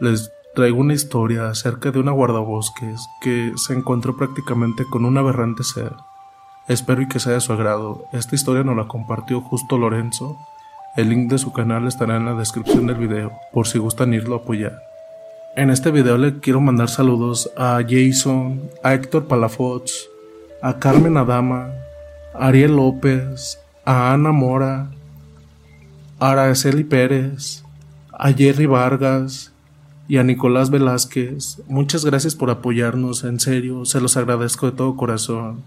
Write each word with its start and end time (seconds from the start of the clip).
les 0.00 0.30
traigo 0.54 0.78
una 0.78 0.94
historia 0.94 1.48
acerca 1.48 1.90
de 1.90 1.98
una 1.98 2.12
guardabosques 2.12 3.00
que 3.20 3.52
se 3.56 3.74
encontró 3.74 4.16
prácticamente 4.16 4.84
con 4.84 5.04
un 5.04 5.18
aberrante 5.18 5.64
ser. 5.64 5.92
Espero 6.68 7.02
y 7.02 7.08
que 7.08 7.20
sea 7.20 7.34
de 7.34 7.40
su 7.40 7.52
agrado. 7.52 8.04
Esta 8.12 8.34
historia 8.34 8.64
nos 8.64 8.76
la 8.76 8.88
compartió 8.88 9.40
justo 9.40 9.78
Lorenzo. 9.78 10.36
El 10.96 11.10
link 11.10 11.30
de 11.30 11.38
su 11.38 11.52
canal 11.52 11.86
estará 11.86 12.16
en 12.16 12.26
la 12.26 12.34
descripción 12.34 12.86
del 12.86 12.96
video, 12.96 13.32
por 13.52 13.66
si 13.66 13.78
gustan 13.78 14.14
irlo 14.14 14.34
a 14.34 14.38
apoyar. 14.38 14.78
En 15.56 15.70
este 15.70 15.90
video 15.90 16.18
le 16.18 16.40
quiero 16.40 16.60
mandar 16.60 16.88
saludos 16.88 17.50
a 17.56 17.80
Jason, 17.88 18.70
a 18.82 18.94
Héctor 18.94 19.26
Palafox, 19.26 20.08
a 20.62 20.78
Carmen 20.78 21.16
Adama, 21.16 21.72
a 22.34 22.48
Ariel 22.48 22.76
López, 22.76 23.58
a 23.84 24.12
Ana 24.12 24.32
Mora, 24.32 24.90
a 26.18 26.30
Araceli 26.30 26.84
Pérez, 26.84 27.64
a 28.12 28.32
Jerry 28.32 28.66
Vargas 28.66 29.52
y 30.08 30.16
a 30.16 30.24
Nicolás 30.24 30.70
Velázquez. 30.70 31.62
Muchas 31.68 32.04
gracias 32.04 32.34
por 32.34 32.50
apoyarnos, 32.50 33.24
en 33.24 33.38
serio, 33.38 33.84
se 33.84 34.00
los 34.00 34.16
agradezco 34.16 34.66
de 34.66 34.72
todo 34.72 34.96
corazón. 34.96 35.62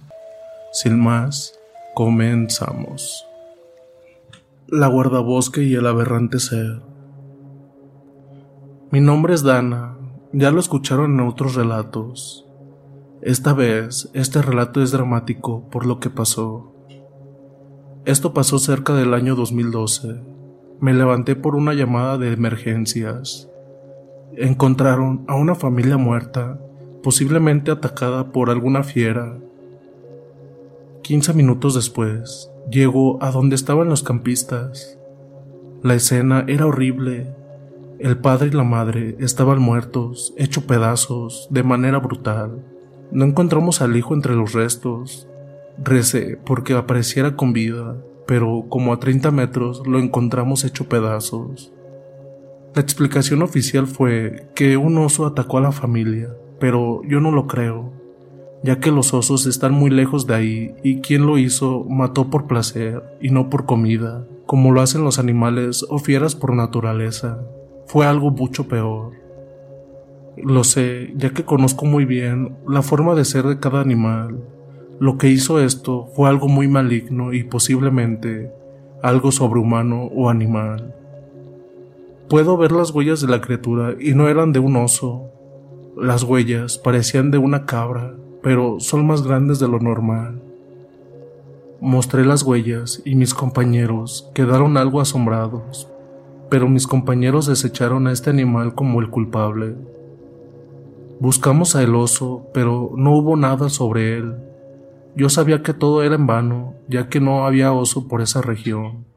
Sin 0.74 1.00
más, 1.00 1.54
comenzamos. 1.94 3.24
La 4.68 4.88
guardabosque 4.88 5.64
y 5.64 5.76
el 5.76 5.86
aberrante 5.86 6.40
ser. 6.40 6.82
Mi 8.90 9.00
nombre 9.00 9.36
es 9.36 9.44
Dana, 9.44 9.96
ya 10.34 10.50
lo 10.50 10.60
escucharon 10.60 11.14
en 11.14 11.28
otros 11.28 11.56
relatos. 11.56 12.46
Esta 13.22 13.54
vez, 13.54 14.10
este 14.14 14.42
relato 14.42 14.82
es 14.82 14.92
dramático 14.92 15.70
por 15.70 15.86
lo 15.86 16.00
que 16.00 16.10
pasó. 16.10 16.74
Esto 18.06 18.34
pasó 18.34 18.58
cerca 18.58 18.96
del 18.96 19.14
año 19.14 19.36
2012. 19.36 20.24
Me 20.80 20.96
levanté 20.96 21.36
por 21.36 21.56
una 21.56 21.76
llamada 21.76 22.18
de 22.18 22.34
emergencias. 22.34 23.51
Encontraron 24.38 25.26
a 25.28 25.36
una 25.36 25.56
familia 25.56 25.98
muerta, 25.98 26.60
posiblemente 27.04 27.72
atacada 27.72 28.32
por 28.32 28.50
alguna 28.50 28.84
fiera. 28.84 29.38
15 31.02 31.34
minutos 31.34 31.76
después, 31.76 32.50
llego 32.70 33.22
a 33.22 33.32
donde 33.32 33.56
estaban 33.56 33.90
los 33.90 34.04
campistas. 34.04 34.98
La 35.84 35.96
escena 35.96 36.46
era 36.48 36.66
horrible. 36.66 37.28
El 38.00 38.18
padre 38.18 38.48
y 38.48 38.52
la 38.52 38.64
madre 38.64 39.16
estaban 39.20 39.60
muertos, 39.60 40.34
hechos 40.38 40.64
pedazos, 40.64 41.48
de 41.52 41.64
manera 41.64 42.00
brutal. 42.00 42.64
No 43.12 43.26
encontramos 43.26 43.82
al 43.82 43.98
hijo 43.98 44.14
entre 44.14 44.36
los 44.36 44.54
restos. 44.54 45.28
Recé 45.78 46.38
porque 46.46 46.74
apareciera 46.74 47.36
con 47.36 47.52
vida, 47.52 47.98
pero 48.26 48.66
como 48.70 48.94
a 48.94 49.00
30 49.00 49.32
metros 49.32 49.86
lo 49.86 50.00
encontramos 50.00 50.64
hecho 50.64 50.88
pedazos. 50.88 51.74
La 52.74 52.82
explicación 52.82 53.42
oficial 53.42 53.86
fue 53.86 54.48
que 54.56 54.78
un 54.78 54.98
oso 54.98 55.26
atacó 55.26 55.58
a 55.58 55.62
la 55.62 55.74
familia, 55.74 56.30
pero 56.58 57.02
yo 57.04 57.20
no 57.20 57.32
lo 57.32 57.46
creo, 57.46 57.92
ya 58.64 58.80
que 58.80 58.92
los 58.92 59.14
osos 59.14 59.46
están 59.46 59.74
muy 59.74 59.90
lejos 59.90 60.26
de 60.26 60.36
ahí 60.36 60.76
y 60.82 61.02
quien 61.02 61.26
lo 61.26 61.38
hizo 61.38 61.84
mató 61.90 62.30
por 62.30 62.48
placer 62.48 63.04
y 63.20 63.30
no 63.30 63.50
por 63.50 63.66
comida, 63.66 64.26
como 64.46 64.72
lo 64.72 64.80
hacen 64.82 65.04
los 65.04 65.20
animales 65.20 65.86
o 65.90 66.00
fieras 66.00 66.34
por 66.34 66.56
naturaleza. 66.56 67.44
Fue 67.88 68.06
algo 68.06 68.32
mucho 68.32 68.70
peor. 68.70 69.12
Lo 70.38 70.64
sé, 70.64 71.12
ya 71.18 71.32
que 71.32 71.44
conozco 71.44 71.86
muy 71.86 72.06
bien 72.06 72.56
la 72.66 72.84
forma 72.84 73.16
de 73.16 73.26
ser 73.26 73.48
de 73.48 73.60
cada 73.60 73.82
animal. 73.82 74.46
Lo 74.98 75.18
que 75.18 75.28
hizo 75.28 75.60
esto 75.60 76.08
fue 76.16 76.30
algo 76.30 76.48
muy 76.48 76.70
maligno 76.70 77.34
y 77.34 77.44
posiblemente 77.44 78.50
algo 79.04 79.34
sobrehumano 79.34 80.04
o 80.06 80.30
animal. 80.30 80.96
Puedo 82.32 82.56
ver 82.56 82.72
las 82.72 82.92
huellas 82.92 83.20
de 83.20 83.28
la 83.28 83.42
criatura 83.42 83.94
y 84.00 84.14
no 84.14 84.30
eran 84.30 84.54
de 84.54 84.60
un 84.60 84.78
oso. 84.78 85.32
Las 85.98 86.24
huellas 86.24 86.78
parecían 86.78 87.30
de 87.30 87.38
una 87.38 87.66
cabra, 87.66 88.16
pero 88.42 88.80
son 88.80 89.06
más 89.06 89.22
grandes 89.22 89.60
de 89.60 89.68
lo 89.68 89.80
normal. 89.80 90.42
Mostré 91.82 92.24
las 92.24 92.44
huellas 92.44 93.02
y 93.04 93.16
mis 93.16 93.34
compañeros 93.34 94.32
quedaron 94.34 94.78
algo 94.78 95.02
asombrados, 95.02 95.90
pero 96.50 96.70
mis 96.70 96.88
compañeros 96.88 97.48
desecharon 97.48 98.08
a 98.08 98.14
este 98.14 98.30
animal 98.30 98.76
como 98.76 99.02
el 99.02 99.10
culpable. 99.10 99.76
Buscamos 101.20 101.76
a 101.76 101.84
el 101.84 101.94
oso, 101.96 102.48
pero 102.54 102.94
no 102.96 103.14
hubo 103.14 103.36
nada 103.36 103.68
sobre 103.68 104.16
él. 104.16 104.38
Yo 105.18 105.28
sabía 105.28 105.64
que 105.64 105.74
todo 105.74 106.02
era 106.02 106.16
en 106.16 106.28
vano, 106.28 106.76
ya 106.88 107.10
que 107.10 107.20
no 107.20 107.46
había 107.46 107.74
oso 107.74 108.08
por 108.08 108.22
esa 108.22 108.42
región. 108.42 109.11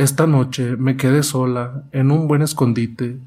Esta 0.00 0.26
noche 0.26 0.78
me 0.78 0.96
quedé 0.96 1.22
sola, 1.22 1.82
en 1.92 2.10
un 2.10 2.26
buen 2.26 2.40
escondite. 2.40 3.18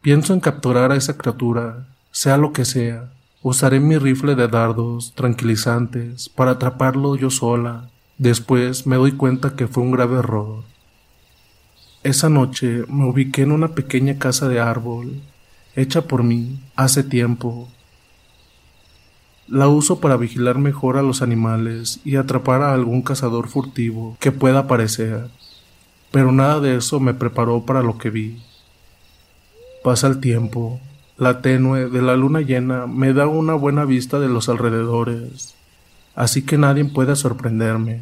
Pienso 0.00 0.32
en 0.32 0.40
capturar 0.40 0.90
a 0.90 0.96
esa 0.96 1.18
criatura, 1.18 1.86
sea 2.10 2.38
lo 2.38 2.54
que 2.54 2.64
sea. 2.64 3.12
Usaré 3.42 3.78
mi 3.78 3.98
rifle 3.98 4.34
de 4.34 4.48
dardos 4.48 5.12
tranquilizantes 5.14 6.30
para 6.30 6.52
atraparlo 6.52 7.14
yo 7.16 7.28
sola. 7.28 7.90
Después 8.16 8.86
me 8.86 8.96
doy 8.96 9.12
cuenta 9.12 9.54
que 9.54 9.68
fue 9.68 9.82
un 9.82 9.90
grave 9.90 10.20
error. 10.20 10.64
Esa 12.02 12.30
noche 12.30 12.86
me 12.88 13.04
ubiqué 13.04 13.42
en 13.42 13.52
una 13.52 13.74
pequeña 13.74 14.16
casa 14.18 14.48
de 14.48 14.60
árbol, 14.60 15.20
hecha 15.76 16.00
por 16.08 16.22
mí 16.22 16.58
hace 16.74 17.02
tiempo. 17.02 17.68
La 19.46 19.68
uso 19.68 20.00
para 20.00 20.16
vigilar 20.16 20.56
mejor 20.56 20.96
a 20.96 21.02
los 21.02 21.20
animales 21.20 22.00
y 22.02 22.16
atrapar 22.16 22.62
a 22.62 22.72
algún 22.72 23.02
cazador 23.02 23.48
furtivo 23.48 24.16
que 24.20 24.32
pueda 24.32 24.60
aparecer 24.60 25.28
pero 26.12 26.30
nada 26.30 26.60
de 26.60 26.76
eso 26.76 27.00
me 27.00 27.14
preparó 27.14 27.62
para 27.64 27.82
lo 27.82 27.98
que 27.98 28.10
vi. 28.10 28.40
Pasa 29.82 30.06
el 30.06 30.20
tiempo, 30.20 30.78
la 31.16 31.40
tenue 31.40 31.88
de 31.88 32.02
la 32.02 32.14
luna 32.14 32.40
llena 32.40 32.86
me 32.86 33.12
da 33.12 33.26
una 33.26 33.54
buena 33.54 33.84
vista 33.84 34.20
de 34.20 34.28
los 34.28 34.48
alrededores, 34.48 35.54
así 36.14 36.42
que 36.42 36.58
nadie 36.58 36.84
puede 36.84 37.16
sorprenderme. 37.16 38.00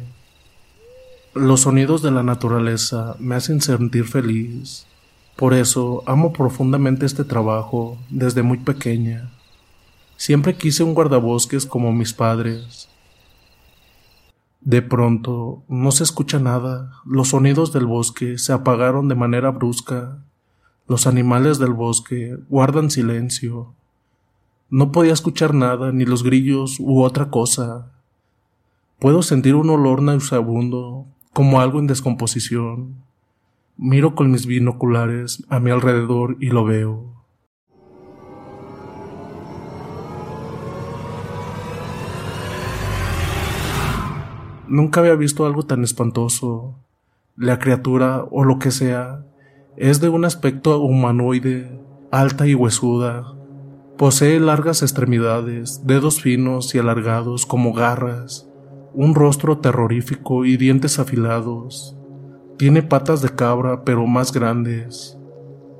Los 1.33 1.61
sonidos 1.61 2.01
de 2.01 2.11
la 2.11 2.21
naturaleza 2.21 3.15
me 3.17 3.35
hacen 3.35 3.61
sentir 3.61 4.05
feliz, 4.05 4.85
por 5.37 5.53
eso 5.53 6.03
amo 6.05 6.33
profundamente 6.33 7.05
este 7.05 7.23
trabajo 7.23 7.97
desde 8.09 8.43
muy 8.43 8.57
pequeña. 8.57 9.29
Siempre 10.17 10.55
quise 10.55 10.83
un 10.83 10.93
guardabosques 10.93 11.65
como 11.65 11.93
mis 11.93 12.13
padres, 12.13 12.89
de 14.61 14.83
pronto 14.83 15.63
no 15.67 15.91
se 15.91 16.03
escucha 16.03 16.39
nada, 16.39 16.91
los 17.03 17.29
sonidos 17.29 17.73
del 17.73 17.87
bosque 17.87 18.37
se 18.37 18.53
apagaron 18.53 19.07
de 19.07 19.15
manera 19.15 19.49
brusca, 19.49 20.23
los 20.87 21.07
animales 21.07 21.57
del 21.57 21.73
bosque 21.73 22.37
guardan 22.47 22.91
silencio. 22.91 23.73
No 24.69 24.91
podía 24.91 25.13
escuchar 25.13 25.53
nada, 25.53 25.91
ni 25.91 26.05
los 26.05 26.23
grillos 26.23 26.79
u 26.79 27.01
otra 27.01 27.29
cosa. 27.29 27.91
Puedo 28.99 29.23
sentir 29.23 29.55
un 29.55 29.69
olor 29.69 30.01
nauseabundo, 30.01 31.07
como 31.33 31.59
algo 31.59 31.79
en 31.79 31.87
descomposición. 31.87 32.95
Miro 33.77 34.15
con 34.15 34.31
mis 34.31 34.45
binoculares 34.45 35.43
a 35.49 35.59
mi 35.59 35.71
alrededor 35.71 36.37
y 36.39 36.47
lo 36.47 36.65
veo. 36.65 37.20
Nunca 44.71 45.01
había 45.01 45.15
visto 45.15 45.45
algo 45.45 45.63
tan 45.63 45.83
espantoso. 45.83 46.75
La 47.35 47.59
criatura, 47.59 48.23
o 48.31 48.45
lo 48.45 48.57
que 48.57 48.71
sea, 48.71 49.25
es 49.75 49.99
de 49.99 50.07
un 50.07 50.23
aspecto 50.23 50.79
humanoide, 50.79 51.77
alta 52.09 52.47
y 52.47 52.55
huesuda. 52.55 53.35
Posee 53.97 54.39
largas 54.39 54.81
extremidades, 54.81 55.85
dedos 55.85 56.21
finos 56.21 56.73
y 56.73 56.79
alargados 56.79 57.45
como 57.45 57.73
garras, 57.73 58.47
un 58.93 59.13
rostro 59.13 59.57
terrorífico 59.57 60.45
y 60.45 60.55
dientes 60.55 60.99
afilados. 60.99 61.97
Tiene 62.57 62.81
patas 62.81 63.21
de 63.21 63.27
cabra 63.27 63.83
pero 63.83 64.07
más 64.07 64.31
grandes. 64.31 65.17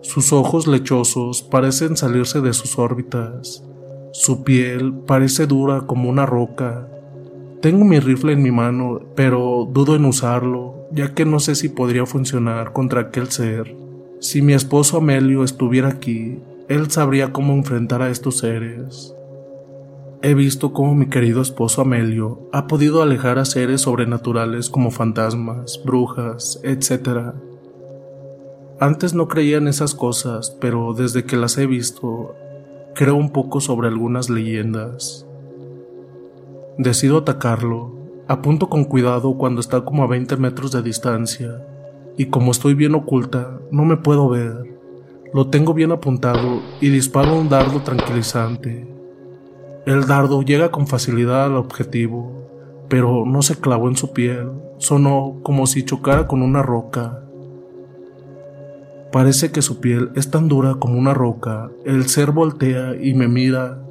Sus 0.01 0.33
ojos 0.33 0.67
lechosos 0.67 1.43
parecen 1.43 1.95
salirse 1.95 2.41
de 2.41 2.51
sus 2.51 2.77
órbitas. 2.77 3.63
Su 4.11 4.43
piel 4.43 4.93
parece 5.07 5.47
dura 5.47 5.87
como 5.87 6.09
una 6.09 6.25
roca 6.25 6.90
tengo 7.61 7.85
mi 7.85 7.99
rifle 7.99 8.33
en 8.33 8.41
mi 8.41 8.51
mano, 8.51 8.99
pero 9.15 9.67
dudo 9.71 9.95
en 9.95 10.05
usarlo, 10.05 10.87
ya 10.91 11.13
que 11.13 11.25
no 11.25 11.39
sé 11.39 11.55
si 11.55 11.69
podría 11.69 12.05
funcionar 12.05 12.73
contra 12.73 13.01
aquel 13.01 13.29
ser. 13.29 13.75
Si 14.19 14.41
mi 14.41 14.53
esposo 14.53 14.97
Amelio 14.97 15.43
estuviera 15.43 15.87
aquí, 15.87 16.39
él 16.67 16.89
sabría 16.89 17.31
cómo 17.31 17.53
enfrentar 17.53 18.01
a 18.01 18.09
estos 18.09 18.39
seres. 18.39 19.15
He 20.23 20.33
visto 20.33 20.73
cómo 20.73 20.95
mi 20.95 21.07
querido 21.07 21.41
esposo 21.41 21.81
Amelio 21.81 22.49
ha 22.51 22.67
podido 22.67 23.01
alejar 23.01 23.39
a 23.39 23.45
seres 23.45 23.81
sobrenaturales 23.81 24.69
como 24.69 24.91
fantasmas, 24.91 25.81
brujas, 25.85 26.59
etc. 26.63 27.33
Antes 28.79 29.13
no 29.13 29.27
creía 29.27 29.57
en 29.57 29.67
esas 29.67 29.93
cosas, 29.93 30.55
pero 30.59 30.93
desde 30.93 31.25
que 31.25 31.37
las 31.37 31.57
he 31.57 31.67
visto, 31.67 32.35
creo 32.95 33.15
un 33.15 33.31
poco 33.31 33.61
sobre 33.61 33.87
algunas 33.87 34.29
leyendas. 34.29 35.27
Decido 36.77 37.17
atacarlo. 37.17 37.91
Apunto 38.27 38.69
con 38.69 38.85
cuidado 38.85 39.37
cuando 39.37 39.59
está 39.59 39.83
como 39.83 40.03
a 40.03 40.07
20 40.07 40.37
metros 40.37 40.71
de 40.71 40.81
distancia, 40.81 41.65
y 42.17 42.27
como 42.27 42.51
estoy 42.51 42.75
bien 42.75 42.95
oculta, 42.95 43.59
no 43.71 43.83
me 43.83 43.97
puedo 43.97 44.29
ver. 44.29 44.79
Lo 45.33 45.47
tengo 45.47 45.73
bien 45.73 45.91
apuntado 45.91 46.61
y 46.79 46.89
disparo 46.89 47.37
un 47.37 47.49
dardo 47.49 47.81
tranquilizante. 47.81 48.87
El 49.85 50.05
dardo 50.05 50.41
llega 50.43 50.71
con 50.71 50.87
facilidad 50.87 51.45
al 51.45 51.57
objetivo, 51.57 52.31
pero 52.87 53.25
no 53.25 53.41
se 53.41 53.55
clavó 53.59 53.89
en 53.89 53.97
su 53.97 54.13
piel, 54.13 54.51
sonó 54.77 55.39
como 55.43 55.67
si 55.67 55.83
chocara 55.83 56.27
con 56.27 56.41
una 56.41 56.61
roca. 56.61 57.23
Parece 59.11 59.51
que 59.51 59.61
su 59.61 59.81
piel 59.81 60.11
es 60.15 60.31
tan 60.31 60.47
dura 60.47 60.75
como 60.75 60.97
una 60.97 61.13
roca. 61.13 61.69
El 61.83 62.07
ser 62.07 62.31
voltea 62.31 62.95
y 62.95 63.13
me 63.13 63.27
mira, 63.27 63.81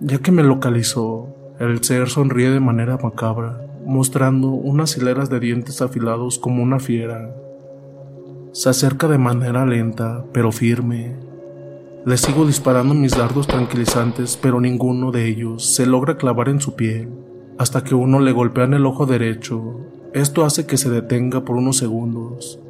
ya 0.00 0.18
que 0.18 0.30
me 0.30 0.42
localizó. 0.42 1.37
El 1.58 1.82
ser 1.82 2.08
sonríe 2.08 2.50
de 2.50 2.60
manera 2.60 2.98
macabra, 3.02 3.60
mostrando 3.84 4.50
unas 4.50 4.96
hileras 4.96 5.28
de 5.28 5.40
dientes 5.40 5.82
afilados 5.82 6.38
como 6.38 6.62
una 6.62 6.78
fiera. 6.78 7.34
Se 8.52 8.68
acerca 8.68 9.08
de 9.08 9.18
manera 9.18 9.66
lenta, 9.66 10.24
pero 10.32 10.52
firme. 10.52 11.16
Le 12.06 12.16
sigo 12.16 12.46
disparando 12.46 12.94
mis 12.94 13.16
dardos 13.16 13.48
tranquilizantes, 13.48 14.38
pero 14.40 14.60
ninguno 14.60 15.10
de 15.10 15.26
ellos 15.26 15.74
se 15.74 15.84
logra 15.84 16.16
clavar 16.16 16.48
en 16.48 16.60
su 16.60 16.76
piel, 16.76 17.08
hasta 17.58 17.82
que 17.82 17.96
uno 17.96 18.20
le 18.20 18.30
golpea 18.30 18.62
en 18.62 18.74
el 18.74 18.86
ojo 18.86 19.06
derecho. 19.06 19.80
Esto 20.14 20.44
hace 20.44 20.64
que 20.64 20.76
se 20.76 20.90
detenga 20.90 21.44
por 21.44 21.56
unos 21.56 21.76
segundos, 21.76 22.60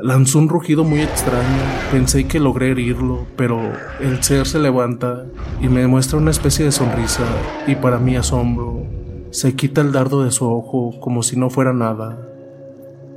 Lanzó 0.00 0.38
un 0.38 0.48
rugido 0.48 0.84
muy 0.84 1.00
extraño. 1.00 1.58
Pensé 1.90 2.28
que 2.28 2.38
logré 2.38 2.70
herirlo, 2.70 3.26
pero 3.36 3.60
el 4.00 4.22
ser 4.22 4.46
se 4.46 4.60
levanta 4.60 5.24
y 5.60 5.68
me 5.68 5.86
muestra 5.88 6.18
una 6.18 6.30
especie 6.30 6.64
de 6.64 6.72
sonrisa 6.72 7.24
y 7.66 7.74
para 7.74 7.98
mi 7.98 8.14
asombro, 8.14 8.86
se 9.30 9.56
quita 9.56 9.80
el 9.80 9.90
dardo 9.90 10.22
de 10.22 10.30
su 10.30 10.48
ojo 10.48 11.00
como 11.00 11.24
si 11.24 11.36
no 11.36 11.50
fuera 11.50 11.72
nada. 11.72 12.28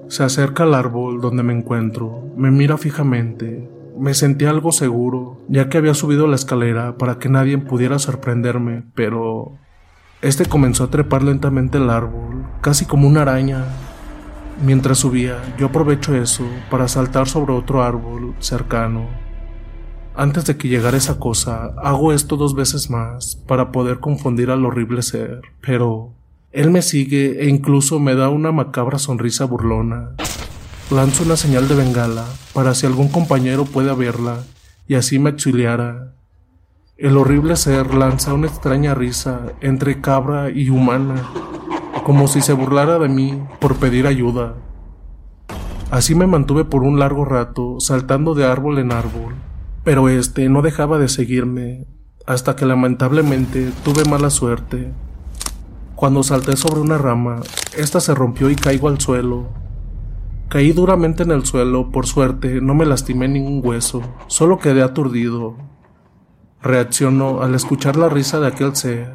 Se 0.08 0.24
acerca 0.24 0.64
al 0.64 0.74
árbol 0.74 1.22
donde 1.22 1.44
me 1.44 1.54
encuentro, 1.54 2.24
me 2.36 2.50
mira 2.50 2.78
fijamente. 2.78 3.70
Me 3.98 4.16
sentí 4.16 4.46
algo 4.46 4.72
seguro, 4.72 5.42
ya 5.48 5.70
que 5.70 5.78
había 5.78 5.94
subido 5.94 6.26
la 6.26 6.36
escalera 6.36 6.98
para 6.98 7.20
que 7.20 7.30
nadie 7.30 7.58
pudiera 7.60 8.00
sorprenderme, 8.00 8.86
pero... 8.96 9.58
Este 10.22 10.46
comenzó 10.46 10.84
a 10.84 10.90
trepar 10.92 11.24
lentamente 11.24 11.78
el 11.80 11.90
árbol, 11.90 12.46
casi 12.62 12.86
como 12.86 13.08
una 13.08 13.24
araña, 13.24 13.66
Mientras 14.64 15.00
subía, 15.00 15.42
yo 15.58 15.68
aprovecho 15.68 16.16
eso 16.16 16.44
para 16.70 16.88
saltar 16.88 17.28
sobre 17.28 17.52
otro 17.54 17.82
árbol 17.82 18.36
cercano. 18.38 19.08
Antes 20.16 20.46
de 20.46 20.56
que 20.56 20.68
llegara 20.68 20.98
esa 20.98 21.18
cosa, 21.18 21.74
hago 21.82 22.14
esto 22.14 22.38
dos 22.38 22.54
veces 22.54 22.92
más 22.92 23.38
para 23.48 23.72
poder 23.72 24.00
confundir 24.00 24.52
al 24.52 24.64
horrible 24.64 25.02
ser, 25.02 25.42
pero 25.62 26.14
él 26.52 26.70
me 26.70 26.84
sigue 26.84 27.42
e 27.42 27.50
incluso 27.50 28.00
me 28.00 28.14
da 28.14 28.30
una 28.30 28.52
macabra 28.52 29.00
sonrisa 29.00 29.46
burlona. 29.46 30.12
Lanzo 30.92 31.24
una 31.24 31.38
señal 31.38 31.68
de 31.68 31.76
bengala 31.76 32.26
para 32.54 32.76
si 32.76 32.86
algún 32.86 33.08
compañero 33.08 33.66
puede 33.66 33.92
verla 33.96 34.44
y 34.88 34.94
así 34.94 35.18
me 35.18 35.32
auxiliara. 35.32 36.14
El 36.98 37.18
horrible 37.18 37.56
ser 37.56 37.96
lanza 37.96 38.36
una 38.36 38.46
extraña 38.46 38.94
risa 38.94 39.54
entre 39.62 40.02
cabra 40.02 40.52
y 40.52 40.70
humana, 40.70 41.16
como 42.12 42.28
si 42.28 42.42
se 42.42 42.52
burlara 42.52 43.00
de 43.00 43.08
mí 43.08 43.42
por 43.62 43.78
pedir 43.78 44.06
ayuda. 44.06 44.56
Así 45.92 46.14
me 46.14 46.28
mantuve 46.28 46.66
por 46.66 46.84
un 46.84 47.00
largo 47.00 47.24
rato, 47.24 47.78
saltando 47.80 48.36
de 48.36 48.44
árbol 48.44 48.80
en 48.80 48.92
árbol, 48.92 49.36
pero 49.86 50.10
este 50.10 50.50
no 50.50 50.62
dejaba 50.62 51.00
de 51.00 51.08
seguirme, 51.08 51.88
hasta 52.28 52.58
que 52.58 52.66
lamentablemente 52.66 53.72
tuve 53.86 54.04
mala 54.04 54.30
suerte. 54.30 54.92
Cuando 55.96 56.22
salté 56.22 56.58
sobre 56.58 56.82
una 56.82 56.98
rama, 56.98 57.44
esta 57.78 58.02
se 58.02 58.14
rompió 58.14 58.50
y 58.50 58.58
caigo 58.58 58.90
al 58.90 59.00
suelo. 59.00 59.48
Caí 60.50 60.74
duramente 60.74 61.24
en 61.24 61.32
el 61.32 61.46
suelo, 61.46 61.92
por 61.92 62.08
suerte 62.08 62.60
no 62.60 62.76
me 62.76 62.86
lastimé 62.86 63.30
ningún 63.30 63.66
hueso, 63.66 64.02
solo 64.28 64.60
quedé 64.60 64.84
aturdido, 64.84 65.56
Reacciono 66.64 67.42
al 67.42 67.56
escuchar 67.56 67.96
la 67.96 68.08
risa 68.08 68.40
de 68.40 68.48
aquel 68.48 68.76
ser. 68.76 69.14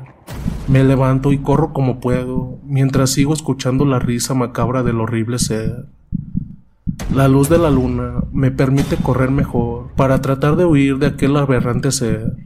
Me 0.67 0.83
levanto 0.83 1.31
y 1.31 1.39
corro 1.39 1.73
como 1.73 2.01
puedo, 2.01 2.59
mientras 2.65 3.11
sigo 3.11 3.33
escuchando 3.33 3.85
la 3.85 4.01
risa 4.01 4.35
macabra 4.35 4.83
del 4.83 5.01
horrible 5.01 5.39
ser. 5.39 5.87
La 7.15 7.29
luz 7.29 7.49
de 7.49 7.59
la 7.59 7.71
luna 7.71 8.25
me 8.33 8.51
permite 8.51 8.97
correr 8.97 9.31
mejor 9.31 9.93
para 9.95 10.21
tratar 10.21 10.57
de 10.57 10.65
huir 10.65 10.99
de 10.99 11.07
aquel 11.07 11.37
aberrante 11.37 11.93
ser. 11.93 12.37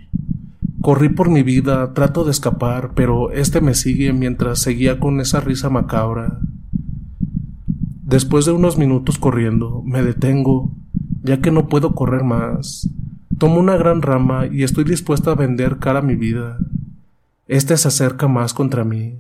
Corrí 0.83 1.09
por 1.09 1.31
mi 1.31 1.43
vida, 1.43 1.95
trato 1.95 2.25
de 2.25 2.31
escapar, 2.31 2.93
pero 2.95 3.31
este 3.31 3.63
me 3.63 3.73
sigue 3.73 4.13
mientras 4.13 4.61
seguía 4.61 5.01
con 5.01 5.19
esa 5.21 5.41
risa 5.41 5.71
macabra. 5.71 6.41
Después 8.03 8.45
de 8.45 8.53
unos 8.53 8.77
minutos 8.77 9.19
corriendo, 9.19 9.83
me 9.87 10.03
detengo, 10.03 10.73
ya 11.23 11.41
que 11.41 11.51
no 11.51 11.69
puedo 11.69 11.95
correr 11.95 12.23
más. 12.23 12.87
Tomo 13.41 13.59
una 13.59 13.79
gran 13.79 14.03
rama 14.03 14.49
y 14.53 14.65
estoy 14.65 14.85
dispuesta 14.85 15.31
a 15.31 15.35
vender 15.35 15.79
cara 15.79 16.01
a 16.01 16.03
mi 16.03 16.15
vida. 16.15 16.59
Este 17.49 17.75
se 17.79 17.89
acerca 17.89 18.29
más 18.29 18.53
contra 18.53 18.85
mí. 18.85 19.19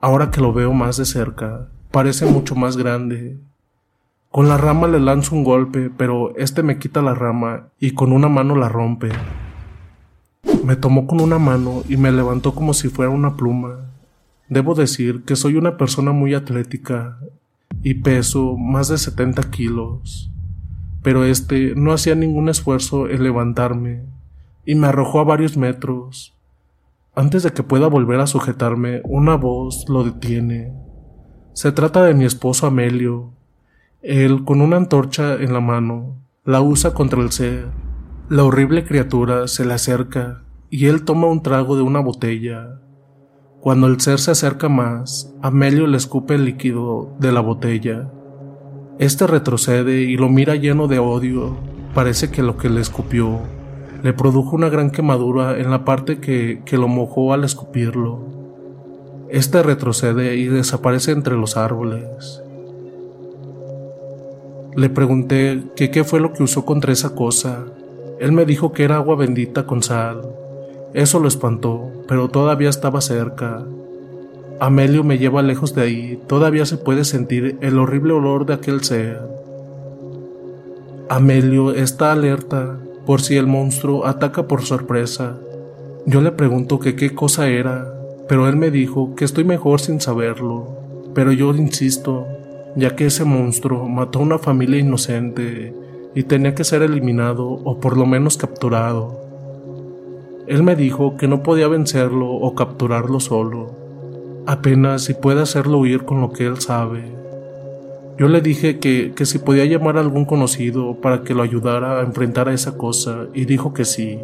Ahora 0.00 0.30
que 0.30 0.40
lo 0.40 0.54
veo 0.54 0.72
más 0.72 0.96
de 0.96 1.04
cerca, 1.04 1.68
parece 1.90 2.24
mucho 2.24 2.54
más 2.54 2.78
grande. 2.78 3.36
Con 4.30 4.48
la 4.48 4.56
rama 4.56 4.88
le 4.88 4.98
lanzo 4.98 5.34
un 5.34 5.44
golpe, 5.44 5.90
pero 5.94 6.34
este 6.38 6.62
me 6.62 6.78
quita 6.78 7.02
la 7.02 7.12
rama 7.12 7.68
y 7.78 7.90
con 7.90 8.12
una 8.12 8.30
mano 8.30 8.56
la 8.56 8.70
rompe. 8.70 9.10
Me 10.64 10.76
tomó 10.76 11.06
con 11.06 11.20
una 11.20 11.38
mano 11.38 11.82
y 11.86 11.98
me 11.98 12.12
levantó 12.12 12.54
como 12.54 12.72
si 12.72 12.88
fuera 12.88 13.10
una 13.10 13.36
pluma. 13.36 13.90
Debo 14.48 14.74
decir 14.74 15.22
que 15.24 15.36
soy 15.36 15.56
una 15.56 15.76
persona 15.76 16.12
muy 16.12 16.32
atlética 16.32 17.18
y 17.82 17.92
peso 17.92 18.56
más 18.56 18.88
de 18.88 18.96
70 18.96 19.50
kilos 19.50 20.30
pero 21.04 21.26
este 21.26 21.74
no 21.76 21.92
hacía 21.92 22.14
ningún 22.14 22.48
esfuerzo 22.48 23.10
en 23.10 23.22
levantarme 23.22 24.06
y 24.64 24.74
me 24.74 24.86
arrojó 24.86 25.20
a 25.20 25.24
varios 25.24 25.58
metros. 25.58 26.34
Antes 27.14 27.42
de 27.42 27.52
que 27.52 27.62
pueda 27.62 27.88
volver 27.88 28.20
a 28.20 28.26
sujetarme, 28.26 29.02
una 29.04 29.36
voz 29.36 29.84
lo 29.86 30.02
detiene. 30.02 30.72
Se 31.52 31.72
trata 31.72 32.02
de 32.02 32.14
mi 32.14 32.24
esposo 32.24 32.66
Amelio. 32.66 33.32
Él, 34.00 34.44
con 34.44 34.62
una 34.62 34.78
antorcha 34.78 35.34
en 35.34 35.52
la 35.52 35.60
mano, 35.60 36.16
la 36.42 36.62
usa 36.62 36.94
contra 36.94 37.20
el 37.20 37.30
ser. 37.30 37.66
La 38.30 38.44
horrible 38.44 38.84
criatura 38.84 39.46
se 39.46 39.66
le 39.66 39.74
acerca 39.74 40.42
y 40.70 40.86
él 40.86 41.04
toma 41.04 41.26
un 41.26 41.42
trago 41.42 41.76
de 41.76 41.82
una 41.82 42.00
botella. 42.00 42.80
Cuando 43.60 43.88
el 43.88 44.00
ser 44.00 44.20
se 44.20 44.30
acerca 44.30 44.70
más, 44.70 45.34
Amelio 45.42 45.86
le 45.86 45.98
escupe 45.98 46.36
el 46.36 46.46
líquido 46.46 47.14
de 47.20 47.30
la 47.30 47.40
botella. 47.40 48.10
Este 48.98 49.26
retrocede 49.26 50.02
y 50.02 50.16
lo 50.16 50.28
mira 50.28 50.54
lleno 50.54 50.86
de 50.86 51.00
odio. 51.00 51.56
Parece 51.94 52.30
que 52.30 52.42
lo 52.42 52.56
que 52.56 52.68
le 52.68 52.80
escupió 52.80 53.40
le 54.04 54.12
produjo 54.12 54.54
una 54.54 54.68
gran 54.68 54.90
quemadura 54.90 55.58
en 55.58 55.70
la 55.70 55.84
parte 55.84 56.20
que, 56.20 56.62
que 56.64 56.78
lo 56.78 56.86
mojó 56.86 57.32
al 57.32 57.42
escupirlo. 57.42 58.20
Este 59.30 59.62
retrocede 59.64 60.36
y 60.36 60.46
desaparece 60.46 61.10
entre 61.10 61.36
los 61.36 61.56
árboles. 61.56 62.42
Le 64.76 64.90
pregunté 64.90 65.62
que 65.74 65.90
qué 65.90 66.04
fue 66.04 66.20
lo 66.20 66.32
que 66.32 66.44
usó 66.44 66.64
contra 66.64 66.92
esa 66.92 67.16
cosa. 67.16 67.64
Él 68.20 68.30
me 68.30 68.44
dijo 68.44 68.72
que 68.72 68.84
era 68.84 68.96
agua 68.96 69.16
bendita 69.16 69.66
con 69.66 69.82
sal. 69.82 70.22
Eso 70.92 71.18
lo 71.18 71.26
espantó, 71.26 71.90
pero 72.06 72.28
todavía 72.28 72.70
estaba 72.70 73.00
cerca 73.00 73.64
Amelio 74.60 75.02
me 75.02 75.18
lleva 75.18 75.42
lejos 75.42 75.74
de 75.74 75.82
ahí, 75.82 76.20
todavía 76.28 76.64
se 76.64 76.76
puede 76.76 77.04
sentir 77.04 77.58
el 77.60 77.76
horrible 77.76 78.12
olor 78.12 78.46
de 78.46 78.54
aquel 78.54 78.84
ser. 78.84 79.20
Amelio 81.08 81.72
está 81.72 82.12
alerta 82.12 82.78
por 83.04 83.20
si 83.20 83.36
el 83.36 83.48
monstruo 83.48 84.06
ataca 84.06 84.46
por 84.46 84.62
sorpresa. 84.62 85.38
Yo 86.06 86.20
le 86.20 86.30
pregunto 86.30 86.78
que 86.78 86.94
qué 86.94 87.14
cosa 87.14 87.48
era, 87.48 87.92
pero 88.28 88.48
él 88.48 88.54
me 88.54 88.70
dijo 88.70 89.16
que 89.16 89.24
estoy 89.24 89.42
mejor 89.42 89.80
sin 89.80 90.00
saberlo. 90.00 90.68
Pero 91.14 91.32
yo 91.32 91.52
insisto, 91.52 92.24
ya 92.76 92.94
que 92.94 93.06
ese 93.06 93.24
monstruo 93.24 93.88
mató 93.88 94.20
a 94.20 94.22
una 94.22 94.38
familia 94.38 94.78
inocente 94.78 95.74
y 96.14 96.22
tenía 96.22 96.54
que 96.54 96.62
ser 96.62 96.82
eliminado 96.82 97.44
o 97.48 97.80
por 97.80 97.96
lo 97.96 98.06
menos 98.06 98.36
capturado. 98.36 99.20
Él 100.46 100.62
me 100.62 100.76
dijo 100.76 101.16
que 101.16 101.26
no 101.26 101.42
podía 101.42 101.66
vencerlo 101.66 102.30
o 102.30 102.54
capturarlo 102.54 103.18
solo 103.18 103.83
apenas 104.46 105.02
si 105.02 105.14
puede 105.14 105.42
hacerlo 105.42 105.78
huir 105.78 106.04
con 106.04 106.20
lo 106.20 106.32
que 106.32 106.46
él 106.46 106.60
sabe. 106.60 107.02
Yo 108.16 108.28
le 108.28 108.40
dije 108.40 108.78
que, 108.78 109.12
que 109.14 109.26
si 109.26 109.38
podía 109.38 109.64
llamar 109.64 109.96
a 109.96 110.00
algún 110.00 110.24
conocido 110.24 111.00
para 111.00 111.22
que 111.22 111.34
lo 111.34 111.42
ayudara 111.42 111.98
a 111.98 112.02
enfrentar 112.02 112.48
a 112.48 112.54
esa 112.54 112.76
cosa 112.76 113.26
y 113.34 113.44
dijo 113.44 113.74
que 113.74 113.84
sí. 113.84 114.20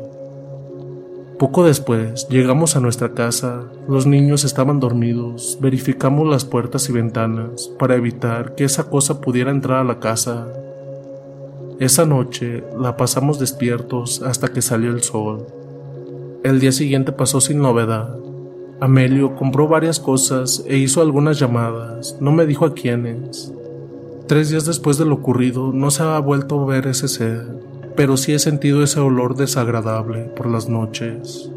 Poco 1.40 1.64
después 1.64 2.28
llegamos 2.28 2.76
a 2.76 2.80
nuestra 2.80 3.14
casa, 3.14 3.64
los 3.88 4.06
niños 4.06 4.44
estaban 4.44 4.78
dormidos, 4.78 5.58
verificamos 5.60 6.28
las 6.28 6.44
puertas 6.44 6.88
y 6.90 6.92
ventanas 6.92 7.70
para 7.78 7.96
evitar 7.96 8.54
que 8.54 8.64
esa 8.64 8.90
cosa 8.90 9.22
pudiera 9.22 9.50
entrar 9.50 9.78
a 9.78 9.84
la 9.84 10.00
casa. 10.00 10.46
Esa 11.78 12.04
noche 12.04 12.62
la 12.78 12.98
pasamos 12.98 13.38
despiertos 13.38 14.20
hasta 14.20 14.48
que 14.48 14.60
salió 14.60 14.90
el 14.90 15.02
sol. 15.02 15.46
El 16.44 16.60
día 16.60 16.72
siguiente 16.72 17.10
pasó 17.10 17.40
sin 17.40 17.60
novedad. 17.60 18.18
Amelio 18.80 19.37
compró 19.37 19.68
varias 19.68 20.00
cosas 20.00 20.64
e 20.66 20.78
hizo 20.78 21.02
algunas 21.02 21.38
llamadas, 21.38 22.16
no 22.18 22.32
me 22.32 22.46
dijo 22.46 22.64
a 22.64 22.72
quiénes. 22.72 23.52
Tres 24.26 24.49
días 24.49 24.64
después 24.64 24.96
de 24.96 25.04
lo 25.04 25.16
ocurrido 25.16 25.70
no 25.75 25.90
se 25.90 26.02
ha 26.02 26.18
vuelto 26.18 26.58
a 26.58 26.64
ver 26.64 26.87
ese 26.87 27.06
ser, 27.06 27.46
pero 27.94 28.16
sí 28.16 28.32
he 28.32 28.38
sentido 28.38 28.82
ese 28.82 28.99
olor 28.99 29.37
desagradable 29.37 30.22
por 30.34 30.46
las 30.46 30.70
noches. 30.70 31.50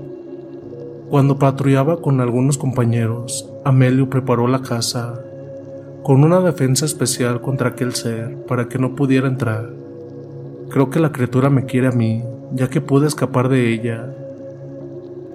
Cuando 1.10 1.39
patrullaba 1.39 2.01
con 2.01 2.20
algunos 2.20 2.58
compañeros, 2.58 3.50
Amelio 3.63 4.10
preparó 4.10 4.50
la 4.50 4.62
casa 4.62 5.24
con 6.03 6.25
una 6.25 6.42
defensa 6.42 6.84
especial 6.84 7.39
contra 7.39 7.70
aquel 7.70 7.96
ser 7.96 8.36
para 8.48 8.68
que 8.68 8.80
no 8.80 8.96
pudiera 8.96 9.30
entrar. 9.30 9.70
Creo 10.70 10.89
que 10.89 11.00
la 11.00 11.13
criatura 11.13 11.50
me 11.50 11.65
quiere 11.65 11.88
a 11.88 11.92
mí, 11.92 12.22
ya 12.51 12.70
que 12.70 12.82
pude 12.82 13.08
escapar 13.08 13.48
de 13.48 13.72
ella 13.72 14.13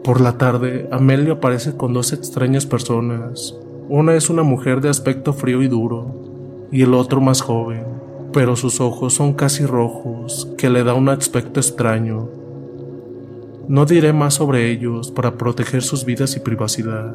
por 0.09 0.23
la 0.23 0.38
tarde, 0.38 0.88
Amelio 0.91 1.35
aparece 1.35 1.77
con 1.77 1.93
dos 1.93 2.15
extrañas 2.15 2.65
personas. 2.65 3.55
Una 3.91 4.15
es 4.15 4.31
una 4.31 4.43
mujer 4.43 4.81
de 4.81 4.88
aspecto 4.88 5.35
frío 5.35 5.61
y 5.61 5.69
duro, 5.69 6.67
y 6.73 6.81
el 6.81 6.95
otro 6.95 7.21
más 7.21 7.43
joven, 7.43 7.85
pero 8.33 8.57
sus 8.57 8.81
ojos 8.81 9.12
son 9.12 9.35
casi 9.35 9.67
rojos, 9.67 10.49
que 10.57 10.71
le 10.71 10.83
da 10.83 10.95
un 10.95 11.11
aspecto 11.11 11.61
extraño. 11.61 12.27
No 13.69 13.85
diré 13.85 14.15
más 14.15 14.33
sobre 14.33 14.71
ellos 14.71 15.11
para 15.11 15.37
proteger 15.37 15.83
sus 15.83 16.07
vidas 16.07 16.37
y 16.37 16.41
privacidad. 16.41 17.15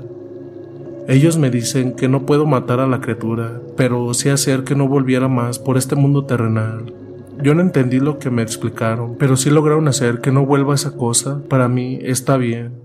Ellos 1.08 1.36
me 1.40 1.50
dicen 1.50 1.94
que 1.94 2.08
no 2.08 2.28
puedo 2.28 2.46
matar 2.46 2.80
a 2.80 2.86
la 2.86 3.02
criatura, 3.02 3.60
pero 3.76 4.14
sí 4.14 4.30
hacer 4.30 4.66
que 4.66 4.76
no 4.76 4.88
volviera 4.88 5.28
más 5.28 5.58
por 5.58 5.78
este 5.78 5.96
mundo 5.96 6.26
terrenal. 6.26 6.94
Yo 7.42 7.56
no 7.56 7.62
entendí 7.62 8.00
lo 8.00 8.20
que 8.20 8.30
me 8.30 8.44
explicaron, 8.44 9.16
pero 9.18 9.36
sí 9.36 9.50
lograron 9.50 9.88
hacer 9.88 10.22
que 10.22 10.32
no 10.32 10.46
vuelva 10.46 10.76
esa 10.76 10.96
cosa. 10.96 11.42
Para 11.50 11.68
mí 11.68 11.98
está 12.04 12.38
bien. 12.38 12.83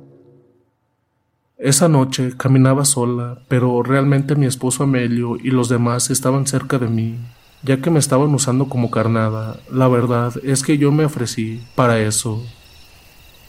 Esa 1.58 1.88
noche 1.88 2.34
caminaba 2.36 2.84
sola, 2.84 3.38
pero 3.48 3.82
realmente 3.82 4.36
mi 4.36 4.46
esposo 4.46 4.84
Amelio 4.84 5.36
y 5.42 5.50
los 5.50 5.68
demás 5.68 6.08
estaban 6.08 6.46
cerca 6.46 6.78
de 6.78 6.86
mí, 6.86 7.16
ya 7.64 7.78
que 7.78 7.90
me 7.90 7.98
estaban 7.98 8.32
usando 8.32 8.68
como 8.68 8.92
carnada. 8.92 9.58
La 9.68 9.88
verdad 9.88 10.32
es 10.44 10.62
que 10.62 10.78
yo 10.78 10.92
me 10.92 11.04
ofrecí 11.04 11.60
para 11.74 11.98
eso. 11.98 12.40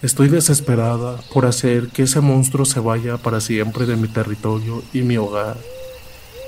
Estoy 0.02 0.28
desesperada 0.28 1.18
por 1.32 1.46
hacer 1.46 1.90
que 1.90 2.02
ese 2.04 2.20
monstruo 2.20 2.66
se 2.66 2.80
vaya 2.80 3.18
para 3.18 3.42
siempre 3.42 3.86
de 3.86 3.96
mi 3.96 4.08
territorio 4.08 4.82
y 4.92 5.04
mi 5.04 5.18
hogar. 5.18 5.58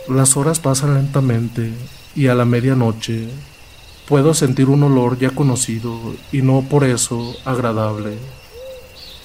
Las 0.09 0.37
horas 0.37 0.59
pasan 0.59 0.95
lentamente 0.95 1.73
y 2.15 2.25
a 2.25 2.33
la 2.33 2.45
medianoche 2.45 3.29
puedo 4.07 4.33
sentir 4.33 4.67
un 4.67 4.81
olor 4.81 5.19
ya 5.19 5.29
conocido 5.29 5.95
y 6.31 6.41
no 6.41 6.63
por 6.67 6.85
eso 6.85 7.35
agradable. 7.45 8.17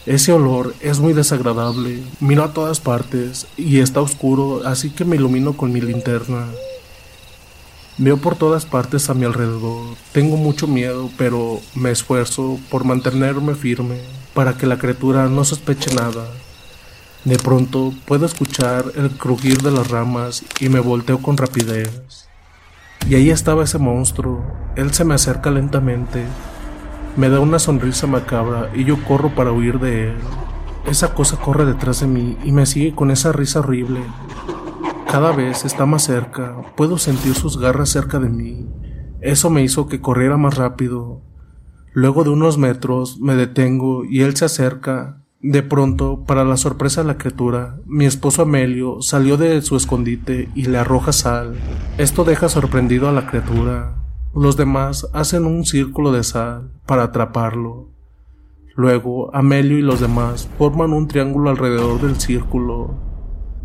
Ese 0.06 0.32
olor 0.32 0.72
es 0.80 1.00
muy 1.00 1.14
desagradable, 1.14 2.00
miro 2.20 2.44
a 2.44 2.52
todas 2.52 2.78
partes 2.78 3.48
y 3.56 3.80
está 3.80 4.00
oscuro, 4.00 4.62
así 4.64 4.90
que 4.90 5.04
me 5.04 5.16
ilumino 5.16 5.56
con 5.56 5.72
mi 5.72 5.80
linterna. 5.80 6.46
Veo 7.98 8.16
por 8.16 8.36
todas 8.36 8.66
partes 8.66 9.10
a 9.10 9.14
mi 9.14 9.24
alrededor, 9.24 9.96
tengo 10.12 10.36
mucho 10.36 10.68
miedo, 10.68 11.10
pero 11.18 11.60
me 11.74 11.90
esfuerzo 11.90 12.60
por 12.70 12.84
mantenerme 12.84 13.56
firme 13.56 13.98
para 14.32 14.56
que 14.56 14.66
la 14.66 14.78
criatura 14.78 15.28
no 15.28 15.44
sospeche 15.44 15.92
nada. 15.92 16.28
De 17.24 17.36
pronto 17.38 17.92
puedo 18.04 18.26
escuchar 18.26 18.84
el 18.94 19.10
crujir 19.10 19.60
de 19.60 19.72
las 19.72 19.90
ramas 19.90 20.44
y 20.60 20.68
me 20.68 20.78
volteo 20.78 21.20
con 21.20 21.36
rapidez. 21.36 22.28
Y 23.08 23.16
ahí 23.16 23.30
estaba 23.30 23.64
ese 23.64 23.78
monstruo. 23.78 24.44
Él 24.76 24.94
se 24.94 25.04
me 25.04 25.14
acerca 25.14 25.50
lentamente. 25.50 26.24
Me 27.16 27.30
da 27.30 27.40
una 27.40 27.58
sonrisa 27.58 28.06
macabra 28.06 28.70
y 28.74 28.84
yo 28.84 29.02
corro 29.04 29.34
para 29.34 29.50
huir 29.50 29.78
de 29.78 30.08
él. 30.08 30.16
Esa 30.86 31.14
cosa 31.14 31.38
corre 31.38 31.64
detrás 31.64 32.00
de 32.00 32.06
mí 32.06 32.36
y 32.44 32.52
me 32.52 32.66
sigue 32.66 32.94
con 32.94 33.10
esa 33.10 33.32
risa 33.32 33.60
horrible. 33.60 34.00
Cada 35.10 35.32
vez 35.32 35.64
está 35.64 35.86
más 35.86 36.04
cerca, 36.04 36.56
puedo 36.76 36.98
sentir 36.98 37.34
sus 37.34 37.58
garras 37.58 37.88
cerca 37.88 38.18
de 38.18 38.28
mí. 38.28 38.68
Eso 39.22 39.48
me 39.48 39.62
hizo 39.62 39.88
que 39.88 40.02
corriera 40.02 40.36
más 40.36 40.56
rápido. 40.58 41.22
Luego 41.94 42.22
de 42.22 42.30
unos 42.30 42.58
metros 42.58 43.18
me 43.18 43.34
detengo 43.34 44.04
y 44.04 44.20
él 44.20 44.36
se 44.36 44.44
acerca. 44.44 45.22
De 45.40 45.62
pronto, 45.62 46.24
para 46.26 46.44
la 46.44 46.58
sorpresa 46.58 47.00
de 47.00 47.06
la 47.06 47.16
criatura, 47.16 47.78
mi 47.86 48.04
esposo 48.04 48.42
Amelio 48.42 49.00
salió 49.00 49.38
de 49.38 49.62
su 49.62 49.76
escondite 49.76 50.50
y 50.54 50.66
le 50.66 50.76
arroja 50.76 51.12
sal. 51.12 51.54
Esto 51.96 52.24
deja 52.24 52.50
sorprendido 52.50 53.08
a 53.08 53.12
la 53.12 53.26
criatura. 53.26 54.05
Los 54.36 54.56
demás 54.56 55.08
hacen 55.12 55.46
un 55.46 55.64
círculo 55.64 56.12
de 56.12 56.22
sal 56.22 56.70
para 56.86 57.04
atraparlo. 57.04 57.88
Luego, 58.76 59.34
Amelio 59.34 59.78
y 59.78 59.82
los 59.82 60.00
demás 60.00 60.48
forman 60.58 60.92
un 60.92 61.08
triángulo 61.08 61.50
alrededor 61.50 62.02
del 62.02 62.20
círculo 62.20 63.06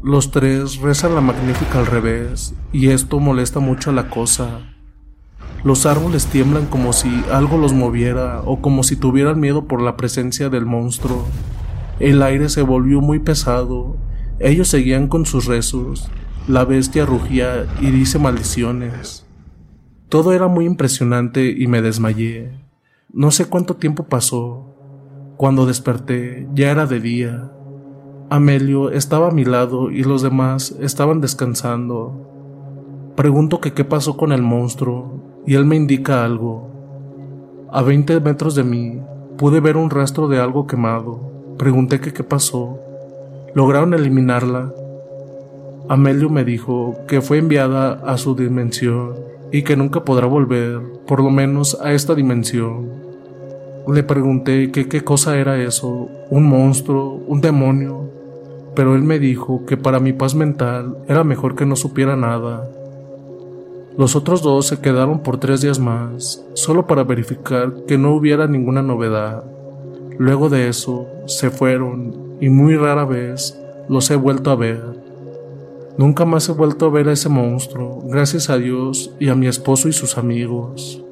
los 0.04 0.32
tres 0.32 0.78
rezan 0.80 1.14
la 1.14 1.22
magnífica 1.22 1.78
al 1.78 1.86
revés, 1.86 2.56
y 2.74 2.88
esto 2.88 3.20
molesta 3.20 3.60
mucho 3.60 3.92
a 3.92 3.94
la 3.94 4.10
cosa. 4.10 4.62
Los 5.64 5.86
árboles 5.86 6.26
tiemblan 6.26 6.66
como 6.66 6.92
si 6.92 7.24
algo 7.32 7.60
los 7.60 7.72
moviera 7.72 8.42
o 8.44 8.62
como 8.62 8.82
si 8.82 8.96
tuvieran 8.96 9.40
miedo 9.40 9.66
por 9.66 9.80
la 9.80 9.98
presencia 9.98 10.50
del 10.50 10.66
monstruo. 10.66 11.28
El 12.00 12.24
aire 12.24 12.50
se 12.50 12.64
volvió 12.64 13.00
muy 13.00 13.20
pesado. 13.20 13.96
Ellos 14.40 14.70
seguían 14.70 15.08
con 15.08 15.28
sus 15.28 15.46
rezos. 15.46 16.10
La 16.48 16.66
bestia 16.66 17.06
rugía 17.06 17.68
y 17.80 17.92
dice 17.92 18.18
maldiciones. 18.18 19.28
Todo 20.12 20.34
era 20.34 20.50
muy 20.50 20.66
impresionante 20.66 21.56
y 21.58 21.68
me 21.68 21.82
desmayé. 21.82 22.52
No 23.14 23.32
sé 23.32 23.46
cuánto 23.46 23.78
tiempo 23.78 24.04
pasó. 24.04 24.76
Cuando 25.38 25.66
desperté 25.66 26.50
ya 26.54 26.70
era 26.70 26.86
de 26.86 27.00
día. 27.00 27.50
Amelio 28.30 28.92
estaba 28.92 29.30
a 29.30 29.32
mi 29.32 29.46
lado 29.46 29.90
y 29.90 30.04
los 30.04 30.22
demás 30.22 30.76
estaban 30.82 31.22
descansando. 31.22 33.14
Pregunto 33.16 33.62
que 33.62 33.72
qué 33.72 33.86
pasó 33.86 34.18
con 34.18 34.34
el 34.34 34.42
monstruo 34.42 35.22
y 35.48 35.56
él 35.56 35.64
me 35.64 35.78
indica 35.78 36.26
algo. 36.26 36.70
A 37.72 37.82
20 37.82 38.20
metros 38.20 38.54
de 38.54 38.66
mí 38.66 39.00
pude 39.38 39.62
ver 39.62 39.78
un 39.78 39.90
rastro 39.90 40.28
de 40.28 40.42
algo 40.42 40.68
quemado. 40.68 41.56
Pregunté 41.58 42.02
que 42.02 42.12
qué 42.12 42.26
pasó. 42.26 42.82
¿Lograron 43.56 43.94
eliminarla? 43.94 44.74
Amelio 45.88 46.30
me 46.30 46.44
dijo 46.44 46.98
que 47.08 47.22
fue 47.22 47.38
enviada 47.38 47.94
a 48.06 48.18
su 48.18 48.36
dimensión 48.36 49.31
y 49.52 49.64
que 49.64 49.76
nunca 49.76 50.04
podrá 50.04 50.28
volver, 50.28 50.82
por 51.06 51.22
lo 51.22 51.30
menos 51.30 51.78
a 51.82 51.92
esta 51.94 52.16
dimensión. 52.16 52.90
Le 53.88 54.04
pregunté 54.04 54.72
que 54.72 54.88
qué 54.88 55.04
cosa 55.04 55.38
era 55.38 55.62
eso, 55.62 56.10
un 56.30 56.48
monstruo, 56.48 57.22
un 57.28 57.42
demonio, 57.42 58.10
pero 58.76 58.96
él 58.96 59.04
me 59.04 59.20
dijo 59.20 59.66
que 59.66 59.76
para 59.76 60.00
mi 60.00 60.14
paz 60.14 60.36
mental 60.36 60.98
era 61.08 61.24
mejor 61.24 61.56
que 61.56 61.66
no 61.66 61.76
supiera 61.76 62.16
nada. 62.16 62.70
Los 63.98 64.16
otros 64.16 64.42
dos 64.42 64.68
se 64.68 64.80
quedaron 64.80 65.20
por 65.20 65.38
tres 65.38 65.62
días 65.62 65.80
más, 65.80 66.46
solo 66.54 66.88
para 66.88 67.04
verificar 67.04 67.74
que 67.88 67.98
no 67.98 68.14
hubiera 68.14 68.48
ninguna 68.48 68.82
novedad. 68.82 69.44
Luego 70.18 70.50
de 70.50 70.70
eso, 70.70 71.08
se 71.26 71.50
fueron 71.50 72.38
y 72.40 72.50
muy 72.50 72.78
rara 72.78 73.06
vez 73.06 73.60
los 73.90 74.10
he 74.12 74.16
vuelto 74.16 74.52
a 74.52 74.56
ver. 74.56 75.01
Nunca 75.98 76.26
más 76.26 76.48
he 76.50 76.54
vuelto 76.54 76.86
a 76.86 76.90
ver 76.90 77.10
a 77.10 77.14
ese 77.14 77.30
monstruo, 77.30 78.02
gracias 78.06 78.50
a 78.50 78.58
Dios 78.58 79.14
y 79.20 79.30
a 79.30 79.36
mi 79.36 79.48
esposo 79.48 79.88
y 79.88 79.94
sus 79.94 80.18
amigos. 80.18 81.04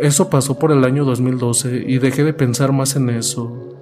Eso 0.00 0.28
pasó 0.30 0.58
por 0.58 0.72
el 0.72 0.84
año 0.84 1.04
2012 1.04 1.84
y 1.86 1.98
dejé 1.98 2.24
de 2.24 2.34
pensar 2.34 2.72
más 2.72 2.96
en 2.96 3.10
eso. 3.10 3.76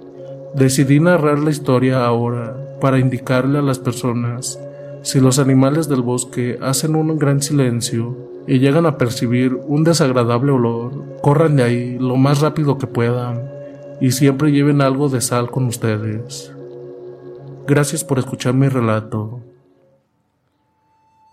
Decidí 0.53 0.99
narrar 0.99 1.39
la 1.39 1.51
historia 1.51 2.05
ahora 2.05 2.77
para 2.79 2.99
indicarle 2.99 3.59
a 3.59 3.61
las 3.61 3.79
personas 3.79 4.59
si 5.05 5.19
los 5.19 5.37
animales 5.37 5.87
del 5.87 6.01
bosque 6.01 6.57
hacen 6.63 6.95
un 6.95 7.19
gran 7.19 7.39
silencio 7.39 8.17
y 8.47 8.57
llegan 8.57 8.87
a 8.87 8.97
percibir 8.97 9.53
un 9.53 9.83
desagradable 9.83 10.51
olor, 10.51 11.19
corran 11.21 11.55
de 11.57 11.63
ahí 11.63 11.99
lo 11.99 12.15
más 12.15 12.41
rápido 12.41 12.79
que 12.79 12.87
puedan 12.87 13.47
y 14.01 14.11
siempre 14.11 14.51
lleven 14.51 14.81
algo 14.81 15.07
de 15.09 15.21
sal 15.21 15.51
con 15.51 15.65
ustedes. 15.65 16.51
Gracias 17.67 18.03
por 18.03 18.17
escuchar 18.17 18.55
mi 18.55 18.67
relato. 18.67 19.41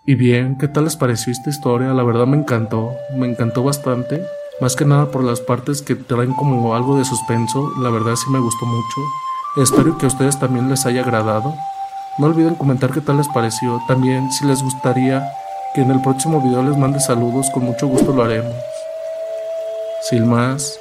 Y 0.04 0.16
bien, 0.16 0.58
¿qué 0.58 0.66
tal 0.66 0.84
les 0.84 0.96
pareció 0.96 1.32
esta 1.32 1.48
historia? 1.48 1.92
La 1.92 2.02
verdad 2.02 2.26
me 2.26 2.36
encantó, 2.36 2.96
me 3.14 3.28
encantó 3.28 3.62
bastante. 3.62 4.20
Más 4.60 4.74
que 4.74 4.84
nada 4.84 5.12
por 5.12 5.22
las 5.22 5.40
partes 5.40 5.80
que 5.80 5.94
traen 5.94 6.32
como 6.32 6.74
algo 6.74 6.98
de 6.98 7.04
suspenso, 7.04 7.70
la 7.78 7.88
verdad 7.88 8.16
sí 8.16 8.28
me 8.30 8.40
gustó 8.40 8.66
mucho. 8.66 9.00
Espero 9.58 9.96
que 9.98 10.06
a 10.06 10.08
ustedes 10.08 10.40
también 10.40 10.68
les 10.68 10.86
haya 10.86 11.02
agradado. 11.02 11.54
No 12.18 12.26
olviden 12.26 12.56
comentar 12.56 12.90
qué 12.90 13.00
tal 13.00 13.18
les 13.18 13.28
pareció. 13.28 13.80
También 13.86 14.32
si 14.32 14.44
les 14.44 14.60
gustaría 14.60 15.24
que 15.72 15.82
en 15.82 15.92
el 15.92 16.02
próximo 16.02 16.40
video 16.40 16.64
les 16.64 16.76
mande 16.76 16.98
saludos, 16.98 17.48
con 17.50 17.64
mucho 17.64 17.86
gusto 17.86 18.12
lo 18.12 18.24
haremos. 18.24 18.56
Sin 20.10 20.28
más. 20.28 20.80